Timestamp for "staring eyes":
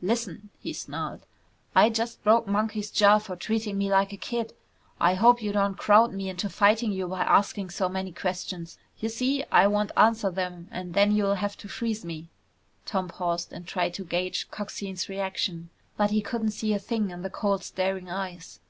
17.64-18.60